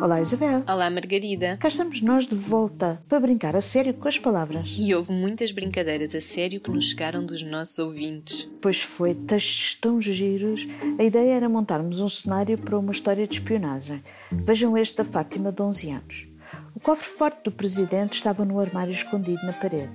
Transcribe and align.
Olá, 0.00 0.20
Isabel. 0.20 0.62
Olá, 0.68 0.90
Margarida. 0.90 1.56
Cá 1.56 1.68
estamos 1.68 2.02
nós 2.02 2.26
de 2.26 2.36
volta 2.36 3.02
para 3.08 3.18
brincar 3.18 3.56
a 3.56 3.62
sério 3.62 3.94
com 3.94 4.06
as 4.06 4.18
palavras. 4.18 4.76
E 4.78 4.94
houve 4.94 5.10
muitas 5.10 5.52
brincadeiras 5.52 6.14
a 6.14 6.20
sério 6.20 6.60
que 6.60 6.70
nos 6.70 6.90
chegaram 6.90 7.24
dos 7.24 7.42
nossos 7.42 7.78
ouvintes. 7.78 8.46
Pois 8.60 8.82
foi, 8.82 9.14
textos 9.14 9.74
tão 9.74 10.00
giros. 10.00 10.68
A 10.98 11.02
ideia 11.02 11.32
era 11.32 11.48
montarmos 11.48 12.00
um 12.00 12.08
cenário 12.08 12.58
para 12.58 12.78
uma 12.78 12.92
história 12.92 13.26
de 13.26 13.34
espionagem. 13.34 14.02
Vejam 14.30 14.76
este 14.76 14.98
da 14.98 15.04
Fátima, 15.04 15.50
de 15.50 15.62
11 15.62 15.90
anos. 15.90 16.28
O 16.74 16.80
cofre 16.80 17.08
forte 17.08 17.44
do 17.44 17.52
presidente 17.52 18.12
estava 18.12 18.44
no 18.44 18.60
armário 18.60 18.92
escondido 18.92 19.44
na 19.46 19.54
parede. 19.54 19.92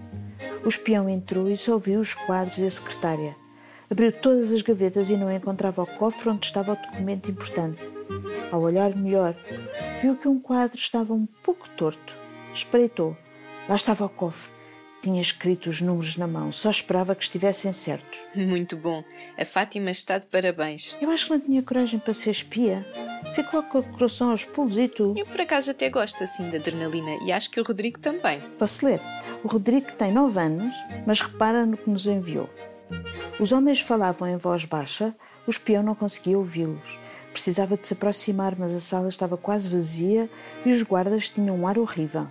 O 0.66 0.68
espião 0.68 1.08
entrou 1.08 1.48
e 1.48 1.56
só 1.56 1.78
viu 1.78 2.00
os 2.00 2.16
quadros 2.16 2.58
e 2.58 2.66
a 2.66 2.72
secretária. 2.72 3.36
Abriu 3.90 4.12
todas 4.12 4.52
as 4.52 4.62
gavetas 4.62 5.10
e 5.10 5.18
não 5.18 5.32
encontrava 5.32 5.84
o 5.84 5.86
cofre 5.86 6.30
onde 6.30 6.46
estava 6.46 6.74
o 6.74 6.76
documento 6.76 7.30
importante. 7.30 7.92
Ao 8.50 8.62
olhar 8.62 8.96
melhor, 8.96 9.36
viu 10.02 10.16
que 10.16 10.28
um 10.28 10.40
quadro 10.40 10.78
estava 10.78 11.14
um 11.14 11.28
pouco 11.44 11.70
torto. 11.70 12.18
Espreitou. 12.52 13.16
Lá 13.70 13.76
estava 13.76 14.06
o 14.06 14.10
cofre. 14.10 14.52
Tinha 15.02 15.22
escrito 15.22 15.70
os 15.70 15.82
números 15.82 16.18
na 16.18 16.28
mão, 16.28 16.52
só 16.52 16.70
esperava 16.70 17.16
que 17.16 17.24
estivessem 17.24 17.72
certos. 17.72 18.20
Muito 18.36 18.76
bom. 18.76 19.04
A 19.38 19.46
Fátima 19.46 19.90
está 19.90 20.18
de 20.18 20.28
parabéns. 20.28 20.96
Eu 21.02 21.10
acho 21.10 21.26
que 21.26 21.32
não 21.32 21.40
tinha 21.40 21.64
coragem 21.64 22.00
para 22.00 22.14
ser 22.14 22.32
espia. 22.32 22.86
Fico 23.34 23.56
logo 23.56 23.70
com 23.70 23.80
o 23.80 23.84
coração 23.84 24.32
aos 24.32 24.44
pulos 24.44 24.78
e 24.78 24.88
tu. 24.88 25.16
Eu 25.18 25.26
por 25.26 25.42
acaso 25.42 25.72
até 25.72 25.90
gosto 25.90 26.24
assim 26.24 26.50
de 26.50 26.58
adrenalina 26.58 27.18
e 27.24 27.32
acho 27.32 27.50
que 27.50 27.60
o 27.60 27.64
Rodrigo 27.64 28.00
também. 28.00 28.42
Posso 28.60 28.86
ler? 28.86 29.02
O 29.44 29.48
Rodrigo 29.48 29.92
tem 29.94 30.12
nove 30.12 30.40
anos, 30.40 30.76
mas 31.06 31.20
repara 31.20 31.66
no 31.66 31.78
que 31.78 31.90
nos 31.90 32.06
enviou. 32.06 32.50
Os 33.40 33.52
homens 33.52 33.80
falavam 33.80 34.28
em 34.28 34.38
voz 34.38 34.66
baixa, 34.66 35.16
o 35.48 35.50
espião 35.50 35.82
não 35.82 35.96
conseguia 35.96 36.38
ouvi-los. 36.38 37.00
Precisava 37.32 37.78
de 37.78 37.88
se 37.88 37.94
aproximar, 37.94 38.56
mas 38.58 38.74
a 38.74 38.80
sala 38.80 39.10
estava 39.10 39.38
quase 39.38 39.70
vazia 39.70 40.30
e 40.66 40.72
os 40.72 40.84
guardas 40.84 41.30
tinham 41.30 41.56
um 41.56 41.68
ar 41.68 41.78
horrível. 41.78 42.28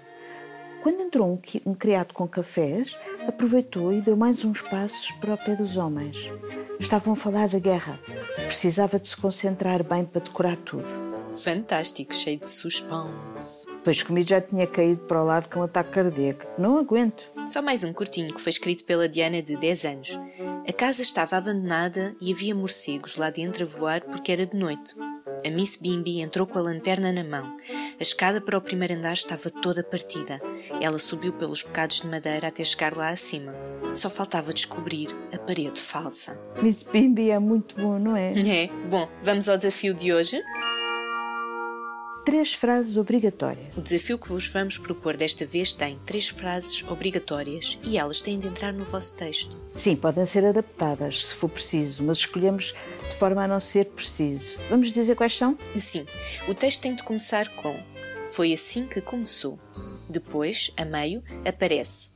Quando 0.82 1.02
entrou 1.02 1.28
um, 1.28 1.70
um 1.70 1.74
criado 1.74 2.14
com 2.14 2.26
cafés, 2.26 2.98
aproveitou 3.26 3.92
e 3.92 4.00
deu 4.00 4.16
mais 4.16 4.44
uns 4.44 4.62
passos 4.62 5.10
para 5.12 5.34
o 5.34 5.38
pé 5.38 5.54
dos 5.54 5.76
homens. 5.76 6.30
Estavam 6.78 7.12
a 7.12 7.16
falar 7.16 7.48
da 7.48 7.58
guerra. 7.58 8.00
Precisava 8.46 8.98
de 8.98 9.08
se 9.08 9.16
concentrar 9.16 9.84
bem 9.84 10.04
para 10.04 10.22
decorar 10.22 10.56
tudo. 10.56 11.09
Fantástico, 11.36 12.14
cheio 12.14 12.38
de 12.38 12.48
suspense. 12.48 13.66
Pois 13.84 14.02
comigo 14.02 14.28
já 14.28 14.40
tinha 14.40 14.66
caído 14.66 15.00
para 15.02 15.22
o 15.22 15.24
lado 15.24 15.48
com 15.48 15.60
um 15.60 15.62
ataque 15.64 15.92
cardíaco. 15.92 16.46
Não 16.58 16.78
aguento. 16.78 17.24
Só 17.46 17.62
mais 17.62 17.84
um 17.84 17.92
curtinho 17.92 18.34
que 18.34 18.40
foi 18.40 18.50
escrito 18.50 18.84
pela 18.84 19.08
Diana 19.08 19.42
de 19.42 19.56
10 19.56 19.84
anos. 19.84 20.18
A 20.68 20.72
casa 20.72 21.02
estava 21.02 21.36
abandonada 21.36 22.14
e 22.20 22.32
havia 22.32 22.54
morcegos 22.54 23.16
lá 23.16 23.30
dentro 23.30 23.64
a 23.64 23.66
voar 23.66 24.02
porque 24.02 24.32
era 24.32 24.44
de 24.44 24.56
noite. 24.56 24.94
A 25.46 25.50
Miss 25.50 25.76
Bimbi 25.76 26.20
entrou 26.20 26.46
com 26.46 26.58
a 26.58 26.62
lanterna 26.62 27.12
na 27.12 27.24
mão. 27.24 27.56
A 27.70 28.02
escada 28.02 28.40
para 28.40 28.58
o 28.58 28.60
primeiro 28.60 28.94
andar 28.94 29.14
estava 29.14 29.48
toda 29.48 29.82
partida. 29.82 30.40
Ela 30.80 30.98
subiu 30.98 31.32
pelos 31.32 31.62
bocados 31.62 32.00
de 32.00 32.06
madeira 32.08 32.48
até 32.48 32.62
chegar 32.62 32.94
lá 32.94 33.08
acima. 33.08 33.54
Só 33.94 34.10
faltava 34.10 34.52
descobrir 34.52 35.08
a 35.32 35.38
parede 35.38 35.80
falsa. 35.80 36.38
Miss 36.62 36.82
Bimbi 36.82 37.30
é 37.30 37.38
muito 37.38 37.74
bom, 37.74 37.98
não 37.98 38.16
é? 38.16 38.32
É. 38.64 38.68
Bom, 38.88 39.08
vamos 39.22 39.48
ao 39.48 39.56
desafio 39.56 39.94
de 39.94 40.12
hoje? 40.12 40.42
Três 42.24 42.52
frases 42.52 42.96
obrigatórias. 42.96 43.76
O 43.76 43.80
desafio 43.80 44.18
que 44.18 44.28
vos 44.28 44.46
vamos 44.46 44.78
propor 44.78 45.16
desta 45.16 45.44
vez 45.46 45.72
tem 45.72 45.98
três 46.04 46.28
frases 46.28 46.84
obrigatórias 46.88 47.78
e 47.82 47.98
elas 47.98 48.20
têm 48.20 48.38
de 48.38 48.46
entrar 48.46 48.72
no 48.72 48.84
vosso 48.84 49.16
texto. 49.16 49.56
Sim, 49.74 49.96
podem 49.96 50.24
ser 50.24 50.44
adaptadas 50.44 51.26
se 51.26 51.34
for 51.34 51.48
preciso, 51.48 52.02
mas 52.04 52.18
escolhemos 52.18 52.74
de 53.08 53.16
forma 53.16 53.42
a 53.42 53.48
não 53.48 53.58
ser 53.58 53.86
preciso. 53.86 54.52
Vamos 54.68 54.92
dizer 54.92 55.16
quais 55.16 55.36
são? 55.36 55.56
Sim. 55.76 56.06
O 56.46 56.54
texto 56.54 56.82
tem 56.82 56.94
de 56.94 57.02
começar 57.02 57.48
com 57.56 57.78
Foi 58.32 58.52
assim 58.52 58.86
que 58.86 59.00
começou. 59.00 59.58
Depois, 60.08 60.72
a 60.76 60.84
meio, 60.84 61.22
aparece 61.44 62.12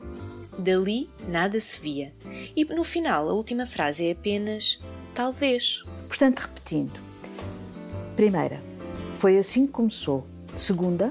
Dali 0.59 1.11
nada 1.28 1.61
se 1.61 1.81
via. 1.81 2.12
E 2.55 2.65
no 2.65 2.84
final, 2.84 3.28
a 3.28 3.33
última 3.33 3.67
frase 3.67 4.07
é 4.07 4.12
apenas 4.12 4.81
Talvez. 5.15 5.84
Portanto, 6.09 6.41
repetindo. 6.41 6.99
Primeira, 8.17 8.61
foi 9.25 9.39
assim 9.39 9.67
que 9.67 9.73
começou. 9.73 10.27
Segunda, 10.55 11.11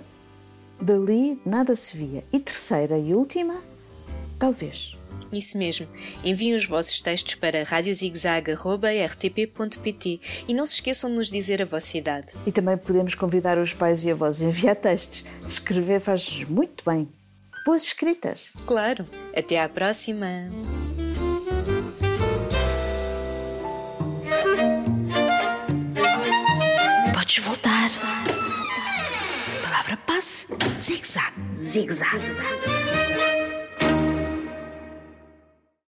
dali 0.80 1.42
nada 1.44 1.76
se 1.76 1.98
via. 1.98 2.24
E 2.32 2.40
terceira 2.40 2.96
e 2.96 3.12
última, 3.12 3.60
talvez. 4.38 4.96
Isso 5.32 5.58
mesmo. 5.58 5.88
Enviem 6.24 6.54
os 6.54 6.68
vossos 6.68 7.02
textos 7.02 7.34
para 7.34 7.64
radiozigzag.rtp.pt 7.64 10.22
e 10.48 10.54
não 10.54 10.68
se 10.68 10.76
esqueçam 10.76 11.10
de 11.10 11.16
nos 11.16 11.32
dizer 11.32 11.60
a 11.60 11.66
vossa 11.66 11.98
idade. 11.98 12.28
E 12.46 12.52
também 12.52 12.78
podemos 12.78 13.16
convidar 13.16 13.58
os 13.58 13.74
pais 13.74 14.04
e 14.04 14.12
avós 14.12 14.40
a 14.40 14.46
enviar 14.46 14.76
textos. 14.76 15.26
Escrever 15.48 16.00
faz 16.00 16.48
muito 16.48 16.86
bem. 16.86 17.10
Boas 17.66 17.82
escritas. 17.82 18.54
Claro. 18.68 19.08
Até 19.36 19.60
à 19.60 19.68
próxima. 19.68 20.52
Podes 27.34 27.46
voltar. 27.46 27.90
Palavra 29.64 29.98
passe. 30.06 30.46
Zig-zag. 30.80 31.34
Zig-zag. 31.54 33.43